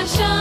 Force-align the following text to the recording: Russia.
Russia. 0.00 0.39